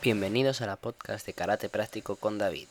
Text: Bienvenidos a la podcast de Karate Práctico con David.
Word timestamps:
Bienvenidos 0.00 0.60
a 0.60 0.66
la 0.66 0.76
podcast 0.76 1.26
de 1.26 1.32
Karate 1.32 1.68
Práctico 1.68 2.16
con 2.16 2.38
David. 2.38 2.66